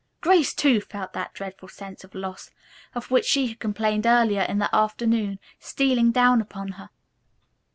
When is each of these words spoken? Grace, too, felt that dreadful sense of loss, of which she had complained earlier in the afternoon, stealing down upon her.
Grace, 0.19 0.55
too, 0.55 0.81
felt 0.81 1.13
that 1.13 1.31
dreadful 1.31 1.69
sense 1.69 2.03
of 2.03 2.15
loss, 2.15 2.49
of 2.95 3.11
which 3.11 3.23
she 3.23 3.45
had 3.45 3.59
complained 3.59 4.07
earlier 4.07 4.41
in 4.41 4.57
the 4.57 4.75
afternoon, 4.75 5.37
stealing 5.59 6.11
down 6.11 6.41
upon 6.41 6.69
her. 6.69 6.89